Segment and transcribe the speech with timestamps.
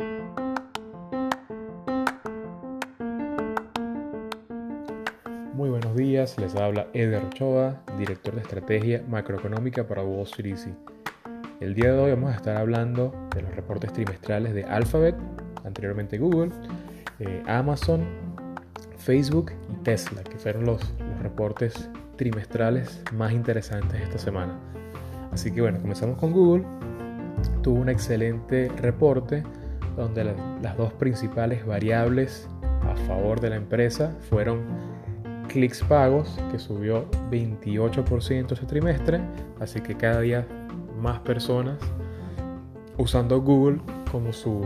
[0.00, 0.10] Muy
[5.70, 10.54] buenos días, les habla Eder Ochoa, director de estrategia macroeconómica para Wall Street.
[11.58, 15.16] El día de hoy vamos a estar hablando de los reportes trimestrales de Alphabet,
[15.64, 16.52] anteriormente Google,
[17.18, 18.04] eh, Amazon,
[18.98, 24.60] Facebook y Tesla, que fueron los reportes trimestrales más interesantes esta semana.
[25.32, 26.64] Así que bueno, comenzamos con Google.
[27.62, 29.42] Tuvo un excelente reporte
[29.98, 32.48] donde las dos principales variables
[32.82, 34.60] a favor de la empresa fueron
[35.48, 39.20] clics pagos, que subió 28% ese trimestre,
[39.60, 40.46] así que cada día
[41.00, 41.78] más personas
[42.96, 44.64] usando Google como su,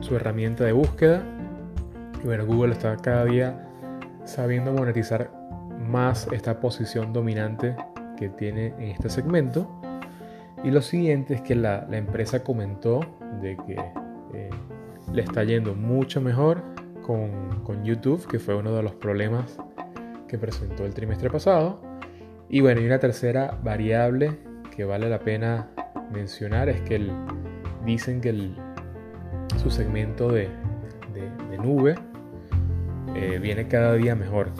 [0.00, 1.22] su herramienta de búsqueda.
[2.22, 3.68] Y bueno, Google está cada día
[4.24, 5.30] sabiendo monetizar
[5.88, 7.74] más esta posición dominante
[8.18, 9.70] que tiene en este segmento.
[10.64, 13.00] Y lo siguiente es que la, la empresa comentó
[13.40, 13.76] de que
[14.34, 14.50] eh,
[15.12, 16.62] le está yendo mucho mejor
[17.02, 19.58] con, con, YouTube, que fue uno de los problemas
[20.26, 21.80] que presentó el trimestre pasado.
[22.48, 24.38] Y bueno, y una tercera variable
[24.74, 25.70] que vale la pena
[26.12, 27.10] mencionar es que el,
[27.84, 28.56] dicen que el,
[29.56, 30.48] su segmento de,
[31.14, 31.96] de, nube
[33.16, 34.50] eh, viene cada día mejor.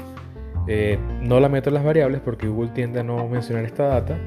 [0.66, 4.18] Eh, no la meto en las variables porque Google tiende a no mencionar esta data,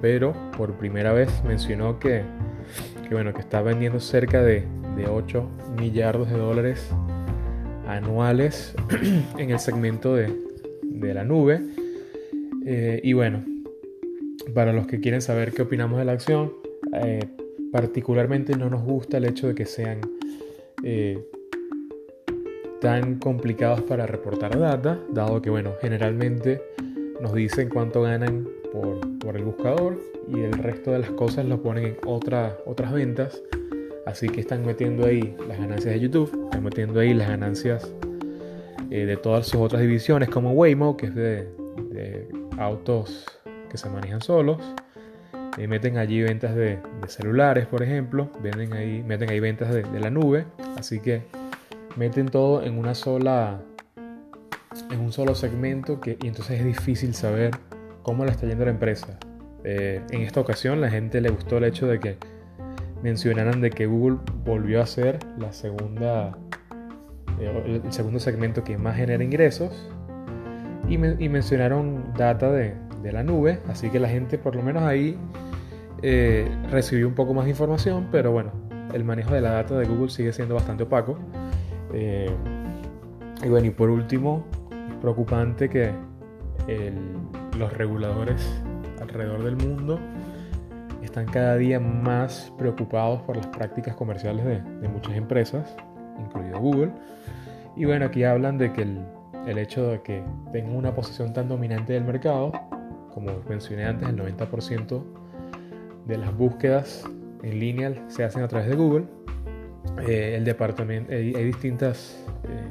[0.00, 2.22] pero por primera vez mencionó que,
[3.08, 4.64] que, bueno, que está vendiendo cerca de,
[4.96, 6.90] de 8 millardos de dólares
[7.86, 8.74] anuales
[9.38, 10.32] en el segmento de,
[10.82, 11.60] de la nube.
[12.66, 13.44] Eh, y bueno,
[14.54, 16.52] para los que quieren saber qué opinamos de la acción,
[16.94, 17.26] eh,
[17.72, 20.00] particularmente no nos gusta el hecho de que sean
[20.82, 21.22] eh,
[22.80, 26.62] tan complicados para reportar data, dado que, bueno, generalmente
[27.20, 31.62] nos dicen cuánto ganan por, por el buscador y el resto de las cosas lo
[31.62, 33.40] ponen en otra, otras ventas.
[34.04, 37.94] Así que están metiendo ahí las ganancias de YouTube, están metiendo ahí las ganancias
[38.90, 41.48] eh, de todas sus otras divisiones, como Waymo, que es de,
[41.90, 43.24] de autos
[43.70, 44.58] que se manejan solos.
[45.56, 48.28] Eh, meten allí ventas de, de, celulares, por ejemplo.
[48.42, 50.46] Venden ahí, meten ahí ventas de, de la nube.
[50.76, 51.22] Así que
[51.96, 53.60] meten todo en una sola
[54.90, 57.52] en un solo segmento que, y entonces es difícil saber
[58.04, 59.18] cómo le está yendo la empresa.
[59.64, 62.16] Eh, en esta ocasión la gente le gustó el hecho de que
[63.02, 66.38] mencionaran de que Google volvió a ser la segunda
[67.40, 69.90] eh, el segundo segmento que más genera ingresos
[70.88, 74.62] y, me, y mencionaron data de, de, la nube así que la gente por lo
[74.62, 75.18] menos ahí
[76.02, 78.52] eh, recibió un poco más de información pero bueno
[78.92, 81.18] el manejo de la data de Google sigue siendo bastante opaco
[81.94, 82.30] eh,
[83.42, 84.44] y bueno, y por último,
[84.88, 85.92] es preocupante que
[86.66, 86.94] el,
[87.58, 88.62] los reguladores
[89.00, 89.98] alrededor del mundo
[91.14, 95.76] están cada día más preocupados por las prácticas comerciales de, muchas empresas,
[96.18, 96.90] incluido Google.
[97.76, 101.92] Y bueno, aquí hablan de que el, hecho de que tengan una posición tan dominante
[101.92, 102.50] del mercado,
[103.12, 105.04] como mencioné antes, el 90%
[106.06, 107.04] de las búsquedas
[107.44, 109.04] en línea se hacen a través de Google
[110.08, 112.68] eh, el departamento, hay distintas, eh,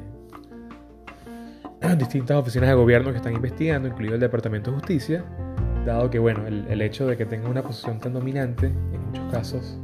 [1.92, 5.24] distintas oficinas de gobierno que están investigando, incluido el Departamento de Justicia,
[5.84, 9.30] dado que bueno, el, el hecho de que tengan una posición tan dominante, en muchos
[9.30, 9.78] casos,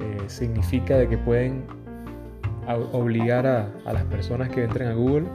[0.00, 1.64] eh, significa de que pueden
[2.92, 5.26] obligar a, a, las personas que entren a Google,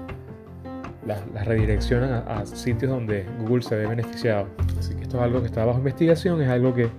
[1.05, 4.47] las, las redireccionan a, a, sitios donde Google se ve beneficiado.
[4.79, 6.89] Así que esto es algo que está bajo investigación, es algo que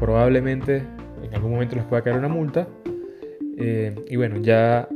[0.00, 0.82] probablemente
[1.22, 2.66] en algún momento les pueda caer una multa,
[3.56, 4.88] eh, y bueno, ya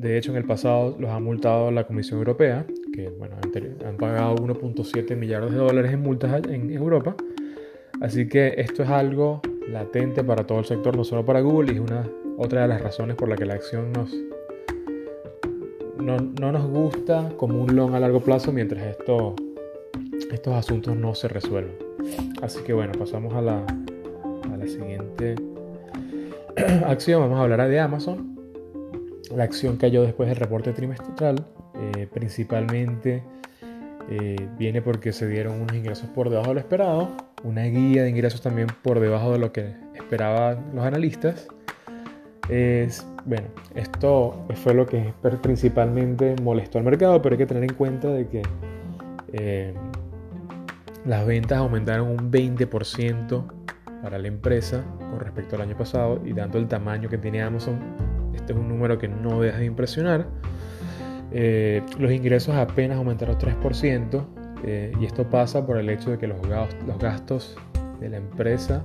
[0.00, 3.36] de hecho en el pasado los ha multado la Comisión Europea, que bueno,
[3.84, 7.14] han, pagado 1.7 millardos de dólares en multas en Europa.
[8.00, 11.74] Así que esto es algo latente para todo el sector, no solo para Google, y
[11.74, 12.08] es una,
[12.38, 14.16] otra de las razones por la que la acción nos,
[15.98, 19.34] no, no nos gusta como un long a largo plazo mientras esto,
[20.32, 21.76] estos asuntos no se resuelven.
[22.40, 23.66] Así que bueno, pasamos a la,
[24.50, 25.34] a la siguiente
[26.86, 28.29] acción, vamos a hablar de Amazon.
[29.34, 33.22] La acción cayó después del reporte trimestral, eh, principalmente
[34.10, 37.10] eh, viene porque se dieron unos ingresos por debajo de lo esperado,
[37.44, 41.48] una guía de ingresos también por debajo de lo que esperaban los analistas.
[43.26, 45.12] Bueno, esto fue lo que
[45.42, 48.42] principalmente molestó al mercado, pero hay que tener en cuenta de que
[49.32, 49.74] eh,
[51.04, 53.44] las ventas aumentaron un 20%
[54.02, 57.78] para la empresa con respecto al año pasado y dando el tamaño que tiene Amazon,
[58.40, 60.26] este es un número que no deja de impresionar.
[61.32, 64.24] Eh, los ingresos apenas aumentaron 3%
[64.64, 66.38] eh, y esto pasa por el hecho de que los
[66.98, 67.56] gastos,
[68.00, 68.82] de la empresa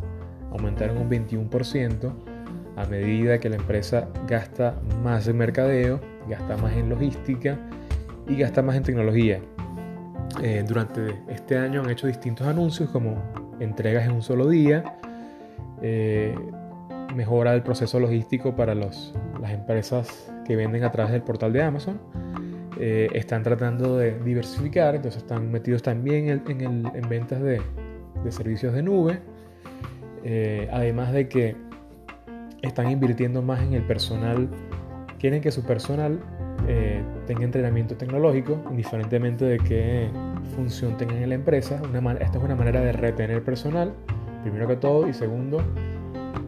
[0.51, 2.13] aumentaron un 21%,
[2.75, 5.99] a medida que la empresa gasta más en mercadeo,
[6.29, 7.57] gasta más en logística
[8.27, 9.39] y gasta más en tecnología.
[10.43, 13.21] Eh, durante este año han hecho distintos anuncios como
[13.59, 14.83] entregas en un solo día,
[15.81, 16.35] eh,
[17.15, 19.13] mejora el proceso logístico para las
[19.49, 21.99] empresas que venden a través del portal de Amazon.
[22.79, 27.61] Eh, están tratando de diversificar, entonces están metidos también en, ventas de,
[28.29, 29.19] servicios de nube,
[30.71, 31.55] además de que
[32.61, 34.49] están invirtiendo más en el personal,
[35.19, 36.19] quieren que su personal
[36.67, 40.09] eh, tenga entrenamiento tecnológico, indiferentemente de qué
[40.55, 41.81] función tengan en la empresa.
[41.87, 43.93] Una, esta es una manera de retener personal,
[44.43, 45.61] primero que todo, y segundo,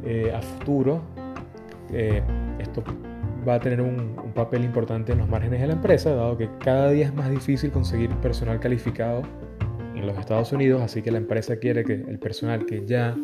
[0.06, 1.02] eh, a futuro,
[1.92, 2.22] eh,
[2.60, 2.84] esto
[3.48, 6.50] va a tener un, un, papel importante en los márgenes de la empresa, dado que
[6.60, 9.22] cada día es más difícil conseguir personal calificado
[9.96, 13.16] en los Estados Unidos, así que la empresa quiere que el personal que ya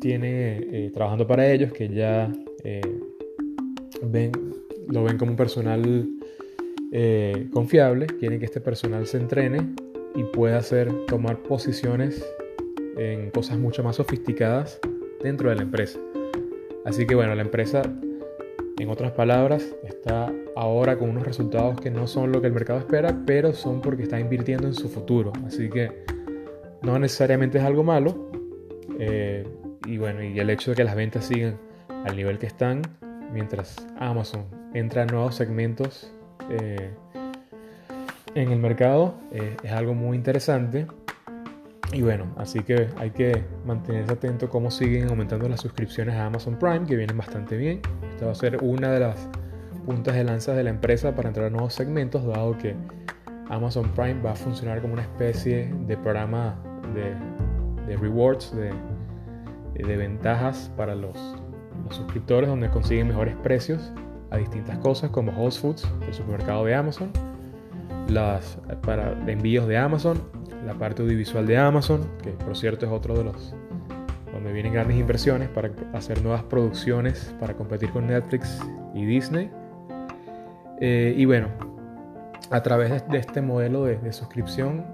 [0.00, 2.32] tiene trabajando para ellos, que ya
[4.02, 4.32] ven
[4.90, 6.08] lo ven como un personal
[6.92, 9.74] eh, confiable, quieren que este personal se entrene
[10.14, 12.24] y pueda hacer, tomar posiciones
[12.96, 14.80] en cosas mucho más sofisticadas
[15.22, 15.98] dentro de la empresa.
[16.84, 17.82] Así que bueno, la empresa,
[18.78, 22.78] en otras palabras, está ahora con unos resultados que no son lo que el mercado
[22.78, 25.32] espera, pero son porque está invirtiendo en su futuro.
[25.46, 26.04] Así que
[26.82, 28.30] no necesariamente es algo malo.
[28.98, 29.46] Eh,
[29.86, 31.56] y bueno, y el hecho de que las ventas sigan
[31.88, 32.82] al nivel que están,
[33.32, 34.44] mientras Amazon
[34.74, 36.12] entra nuevos segmentos
[36.50, 36.90] eh,
[38.34, 39.14] en el mercado.
[39.32, 40.86] Eh, es algo muy interesante.
[41.92, 46.56] Y bueno, así que hay que mantenerse atento cómo siguen aumentando las suscripciones a Amazon
[46.56, 47.80] Prime, que vienen bastante bien.
[48.10, 49.28] Esta va a ser una de las
[49.84, 52.76] puntas de lanza de la empresa para entrar a nuevos segmentos, dado que
[53.48, 56.62] Amazon Prime va a funcionar como una especie de programa
[56.94, 58.72] de, rewards, de,
[59.74, 61.16] de ventajas para los,
[61.84, 63.92] los suscriptores, donde consiguen mejores precios
[64.30, 67.10] a distintas cosas como Whole Foods, el supermercado de Amazon,
[68.08, 70.20] las para envíos de Amazon,
[70.64, 73.54] la parte audiovisual de Amazon, que por cierto es otro de los
[74.32, 78.60] donde vienen grandes inversiones para hacer nuevas producciones para competir con Netflix
[78.94, 79.50] y Disney.
[80.80, 81.48] Eh, y bueno,
[82.50, 84.86] a través de, este modelo de, suscripción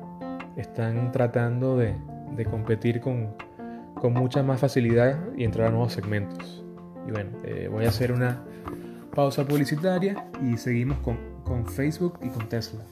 [0.56, 1.94] están tratando de,
[2.50, 3.34] competir con,
[3.94, 6.64] con, mucha más facilidad y entrar a nuevos segmentos.
[7.06, 8.42] Y bueno, eh, voy a hacer una
[9.14, 12.84] pausa publicitaria y seguimos con, con Facebook y con Tesla.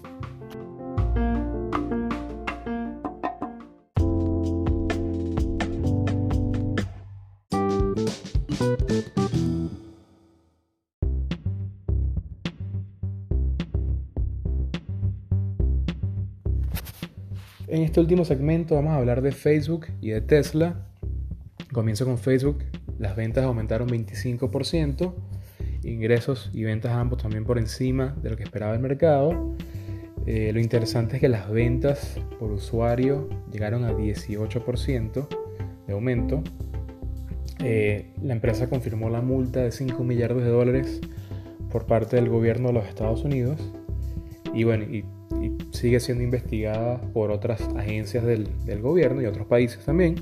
[17.94, 20.84] Este último segmento vamos a hablar de Facebook y de Tesla.
[21.72, 22.64] Comienzo con Facebook.
[22.98, 25.14] Las ventas aumentaron 25%
[25.84, 29.54] ingresos y ventas ambos también por encima de lo que esperaba el mercado.
[30.26, 35.28] Eh, lo interesante es que las ventas por usuario llegaron a 18%
[35.86, 36.42] de aumento.
[37.60, 41.00] Eh, la empresa confirmó la multa de 5 millardos de dólares
[41.70, 43.60] por parte del gobierno de los Estados Unidos
[44.52, 45.04] y bueno, y,
[45.84, 48.48] sigue siendo investigada por otras agencias del,
[48.80, 50.14] gobierno y otros países también.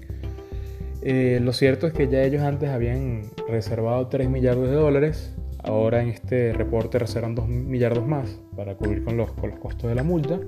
[1.03, 6.03] Eh, lo cierto es que ya ellos antes habían reservado 3 millardos de dólares Ahora
[6.03, 9.95] en este reporte reservan 2 millardos más para cubrir con los, con los costos de
[9.95, 10.41] la multa.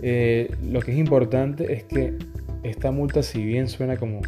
[0.00, 2.14] Eh, lo que es importante es que
[2.62, 4.22] esta multa, si bien suena como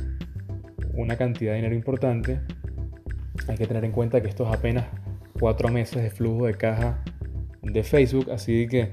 [0.92, 2.40] una cantidad de dinero importante,
[3.49, 4.85] hay que tener en cuenta que esto es apenas
[5.40, 7.02] 4 meses de flujo de caja
[7.62, 8.90] de Facebook, así que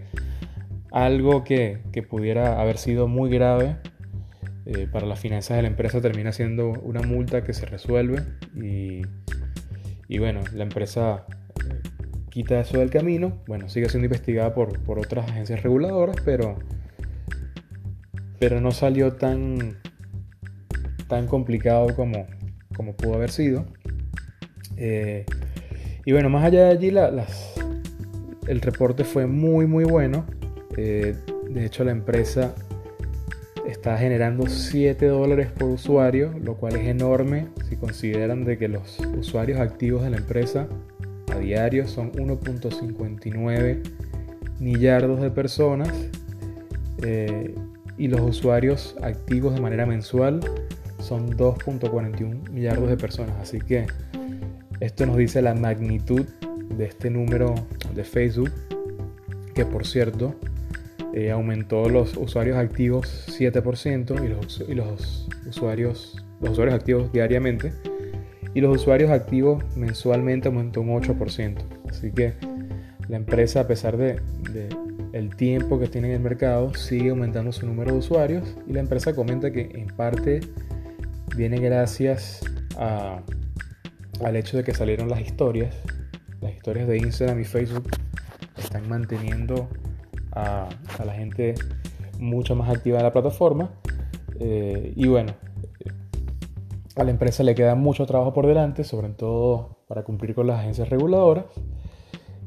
[0.95, 3.77] algo que, que pudiera haber sido muy grave
[4.65, 8.23] eh, para las finanzas de la empresa termina siendo una multa que se resuelve
[8.55, 9.01] y
[10.07, 11.25] y bueno, la empresa
[11.65, 11.81] eh,
[12.29, 13.41] quita eso del camino.
[13.47, 16.59] Bueno, sigue siendo investigada por, otras agencias reguladoras, pero,
[18.39, 19.77] pero no salió tan,
[21.07, 22.27] tan complicado como,
[22.75, 23.65] como pudo haber sido.
[24.77, 25.25] Eh,
[26.05, 27.55] y bueno, más allá de allí, las,
[28.47, 30.25] el reporte fue muy, muy bueno.
[30.77, 31.15] Eh,
[31.49, 32.53] de hecho, la empresa
[33.67, 38.99] está generando 7 dólares por usuario, lo cual es enorme si consideran de que los
[39.17, 40.67] usuarios activos de la empresa
[41.33, 43.81] a diario son 1.59
[44.59, 45.89] millardos de personas
[47.01, 47.55] eh,
[47.97, 50.39] y los usuarios activos de manera mensual
[50.99, 53.35] son 2.41 millardos de personas.
[53.41, 53.87] Así que
[54.79, 56.25] esto nos dice la magnitud
[56.77, 57.55] de este número
[57.93, 58.51] de Facebook,
[59.53, 60.35] que por cierto
[61.15, 67.71] eh, aumentó los usuarios activos 7% y los, y los, usuarios, usuarios activos diariamente
[68.53, 71.55] y los usuarios activos mensualmente aumentó un 8%.
[71.89, 72.33] Así que
[73.07, 74.19] la empresa, a pesar de,
[75.13, 78.81] el tiempo que tiene en el mercado, sigue aumentando su número de usuarios y la
[78.81, 80.41] empresa comenta que en parte
[81.37, 82.41] viene gracias
[82.77, 85.73] al hecho de que salieron las historias.
[86.41, 87.89] Las historias de Instagram y Facebook
[88.57, 89.69] están manteniendo
[90.35, 90.69] a,
[91.03, 91.55] la gente
[92.19, 93.71] mucho más activa en la plataforma.
[94.39, 95.33] Eh, y bueno,
[96.95, 100.59] a la empresa le queda mucho trabajo por delante, sobre todo para cumplir con las
[100.59, 101.45] agencias reguladoras.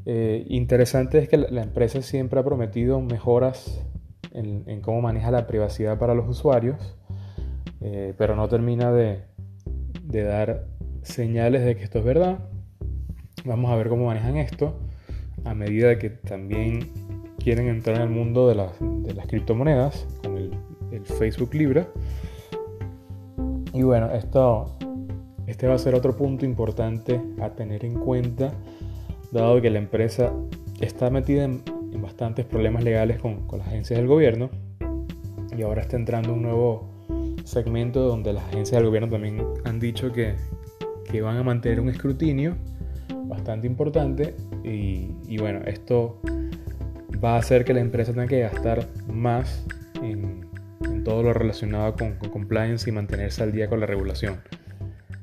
[0.06, 3.84] Eh, interesante es que la, empresa siempre ha prometido mejoras
[4.32, 6.96] en, cómo maneja la privacidad para los usuarios,
[7.82, 9.24] eh, pero no termina de,
[10.02, 10.66] dar
[11.02, 12.38] señales de que esto es verdad.
[13.44, 14.78] Vamos a ver cómo manejan esto
[15.44, 16.90] a medida que también
[17.48, 20.50] quieren entrar en el mundo de, las criptomonedas con el,
[20.92, 21.88] el Facebook Libra.
[23.72, 24.76] Y bueno, esto,
[25.46, 28.52] este va a ser otro punto importante a tener en cuenta,
[29.32, 30.30] dado que la empresa
[30.82, 31.62] está metida en,
[32.02, 34.50] bastantes problemas legales con, las agencias del gobierno
[35.56, 36.86] y ahora está entrando un nuevo
[37.44, 40.34] segmento donde las agencias del gobierno también han dicho que,
[41.22, 42.58] van a mantener un escrutinio
[43.24, 46.20] bastante importante y, y, bueno, esto
[47.22, 49.64] va a hacer que la empresa tenga que gastar más
[50.02, 50.46] en,
[51.04, 54.40] todo lo relacionado con, compliance y mantenerse al día con la regulación.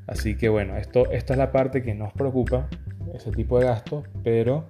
[0.07, 2.67] Así que bueno, esto, esta es la parte que nos preocupa,
[3.13, 4.67] ese tipo de gastos, pero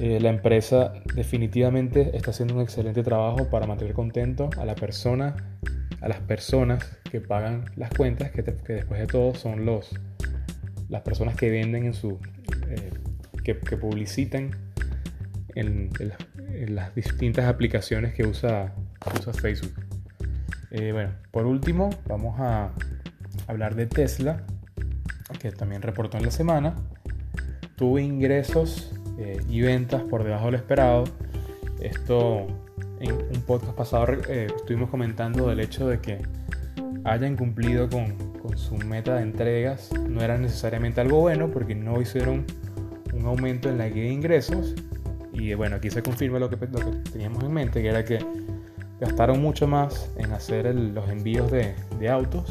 [0.00, 5.36] eh, la empresa definitivamente está haciendo un excelente trabajo para mantener contento a la persona,
[6.00, 9.90] a las personas que pagan las cuentas, que, después de todo son los,
[10.88, 12.18] las personas que venden en su,
[12.68, 12.90] eh,
[13.42, 14.50] que, publicitan
[15.54, 15.90] en,
[16.52, 18.72] en, las distintas aplicaciones que usa
[19.18, 19.72] usa Facebook.
[20.70, 22.70] Eh, bueno, por último, vamos a
[23.46, 24.42] hablar de Tesla,
[25.40, 26.74] que también reportó en la semana.
[27.76, 31.04] Tuvo ingresos eh, y ventas por debajo de lo esperado.
[31.80, 32.46] Esto
[33.00, 36.18] en un podcast pasado eh, estuvimos comentando del hecho de que
[37.04, 42.00] hayan cumplido con, con, su meta de entregas no era necesariamente algo bueno porque no
[42.02, 42.44] hicieron
[43.14, 44.74] un aumento en la guía de ingresos
[45.32, 46.56] y bueno aquí se confirma lo que,
[47.12, 48.18] teníamos en mente que era que
[49.00, 51.74] gastaron mucho más en hacer los envíos de,
[52.08, 52.50] autos,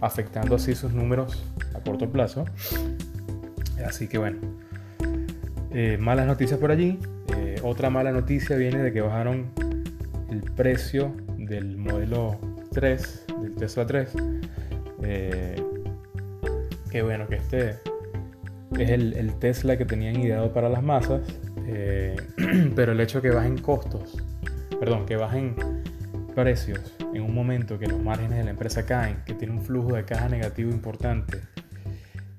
[0.00, 1.42] afectando así sus números
[1.74, 2.44] a corto plazo.
[3.86, 4.38] Así que bueno,
[5.72, 6.98] eh, malas noticias por allí.
[7.36, 9.50] Eh, otra mala noticia viene de que bajaron
[10.30, 12.38] el precio del modelo
[12.72, 14.14] 3, del Tesla 3.
[15.02, 15.62] Eh,
[16.90, 17.70] que bueno, que este
[18.78, 21.22] es el, el, Tesla que tenían ideado para las masas,
[22.74, 24.16] pero el hecho de que bajen costos
[24.80, 25.54] perdón, que bajen
[26.34, 29.94] precios en un momento que los márgenes de la empresa caen, que tiene un flujo
[29.94, 31.42] de caja negativo importante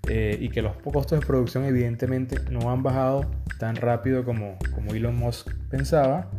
[0.10, 4.96] eh, y que los costos de producción evidentemente no han bajado tan rápido como, como
[4.96, 6.32] Elon Musk pensaba,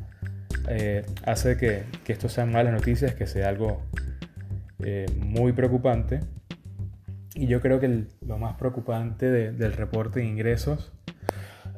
[0.69, 3.81] eh, hace que, que, esto sean malas noticias, que sea algo
[4.81, 6.21] eh, muy preocupante.
[7.35, 10.93] Y yo creo que lo más preocupante del reporte de ingresos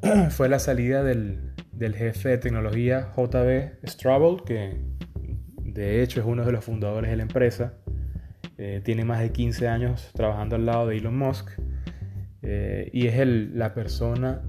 [0.30, 1.38] fue la salida del,
[1.72, 4.76] del jefe de tecnología JB Straubel, que
[5.58, 7.74] de hecho es uno de los fundadores de la empresa.
[8.58, 11.50] Eh, tiene más de 15 años trabajando al lado de Elon Musk
[12.42, 14.42] eh, y es el, la persona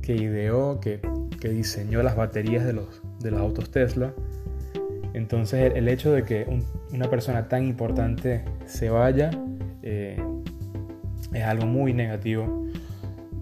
[0.00, 1.00] que ideó, que,
[1.40, 4.14] que, diseñó las baterías de los, de los autos Tesla.
[5.14, 6.46] Entonces el, hecho de que
[6.92, 9.30] una persona tan importante se vaya
[9.82, 10.22] eh,
[11.32, 12.61] es algo muy negativo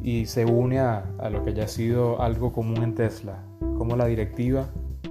[0.02, 3.42] y se une a, lo que ya ha sido algo común en Tesla,
[3.76, 4.68] como la directiva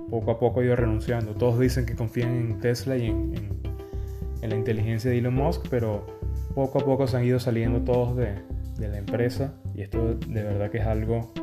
[0.09, 1.33] poco a poco ha ido renunciando.
[1.35, 3.59] Todos dicen que confían en Tesla y en,
[4.41, 6.05] la inteligencia de Elon Musk, pero
[6.55, 8.35] poco a poco se han ido saliendo todos de,
[8.79, 11.33] la empresa y esto de verdad que es algo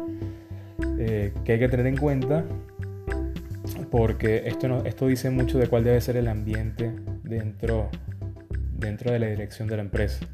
[0.98, 2.46] eh, que hay que tener en cuenta
[3.90, 7.90] porque esto, esto dice mucho de cuál debe ser el ambiente dentro,
[8.72, 10.26] dentro de la dirección de la empresa.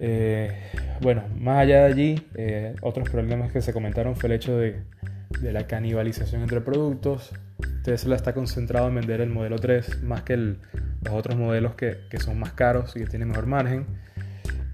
[0.00, 0.52] Eh,
[1.00, 4.82] bueno, más allá de allí, eh, otros problemas que se comentaron fue el hecho de,
[5.42, 7.32] la canibalización entre productos.
[7.84, 10.58] Tesla está concentrado en vender el modelo 3 más que los
[11.10, 13.86] otros modelos que, son más caros y que tienen mejor margen.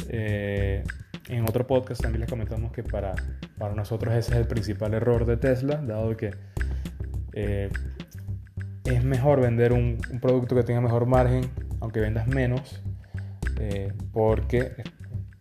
[0.08, 0.84] Eh,
[1.28, 3.14] en otro podcast también les comentamos que para,
[3.74, 6.34] nosotros ese es el principal error de Tesla, dado que
[8.84, 11.50] es mejor vender un, producto que tenga mejor margen,
[11.80, 12.82] aunque vendas menos,
[14.12, 14.72] porque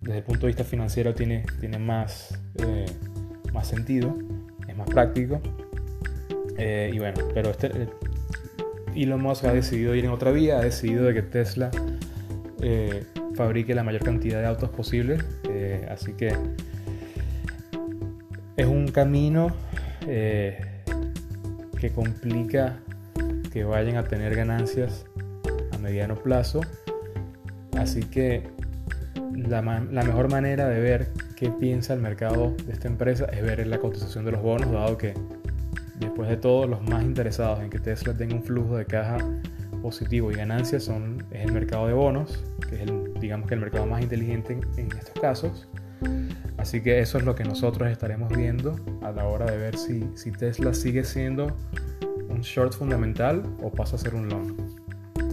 [0.04, 2.86] desde el punto de vista financiero tiene, tiene más, eh,
[3.54, 4.18] más sentido,
[4.68, 5.42] es más práctico.
[6.58, 7.88] Eh, y bueno, pero este, eh,
[8.96, 11.72] Elon Musk ha decidido ir en otra vía, ha decidido de que Tesla
[13.36, 15.18] fabrique la mayor cantidad de autos posible.
[15.90, 16.34] Así que
[18.56, 19.52] es un camino
[20.06, 22.78] que complica
[23.52, 25.06] que vayan a tener ganancias
[25.74, 26.62] a mediano plazo.
[27.76, 28.53] Así que
[29.36, 33.80] la, mejor manera de ver qué piensa el mercado de esta empresa es ver la
[33.80, 35.14] cotización de los bonos, dado que
[36.00, 39.18] después de todo los más interesados en que Tesla tenga un flujo de caja
[39.82, 43.60] positivo y ganancias son, es el mercado de bonos, que es el, digamos que el
[43.60, 45.68] mercado más inteligente en, estos casos.
[46.58, 50.06] Así que eso es lo que nosotros estaremos viendo a la hora de ver si,
[50.16, 51.56] si Tesla sigue siendo
[52.30, 54.56] un short fundamental o pasa a ser un long.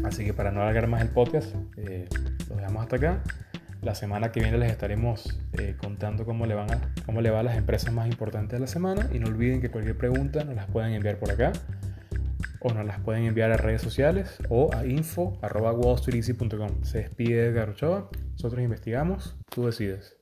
[0.05, 2.09] Así que para no alargar más el podcast, eh,
[2.49, 3.23] lo dejamos hasta acá.
[3.83, 7.41] La semana que viene les estaremos eh, contando cómo le, van a, cómo le va
[7.41, 9.09] a las empresas más importantes de la semana.
[9.13, 11.53] Y no olviden que cualquier pregunta nos las pueden enviar por acá
[12.61, 16.85] o nos las pueden enviar a redes sociales o a info.wallstreeteasy.com.
[16.85, 20.20] Se despide Edgar Ochoa, nosotros investigamos, tú decides.